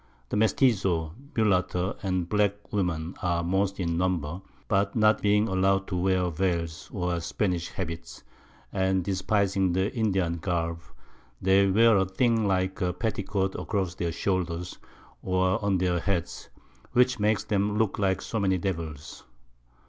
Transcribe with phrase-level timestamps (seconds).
[0.29, 5.95] The Mestizzo, Mullatto, and black Women, are most in Number, but not being allow'd to
[5.95, 8.23] wear Veils, or the Spanish Habit,
[8.73, 10.81] and despising the Indian Garb,
[11.39, 14.79] they wear a thing like a Petticoat a cross their Shoulders,
[15.21, 16.49] or on their Heads,
[16.93, 19.23] which makes 'em look like so many Devils.